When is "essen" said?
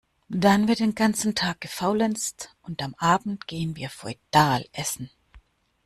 4.73-5.11